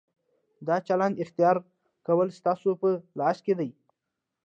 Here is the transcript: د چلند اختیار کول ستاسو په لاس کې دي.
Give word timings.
د 0.67 0.69
چلند 0.87 1.15
اختیار 1.23 1.55
کول 2.07 2.27
ستاسو 2.39 2.69
په 2.81 2.89
لاس 3.19 3.37
کې 3.45 3.53
دي. 3.59 3.69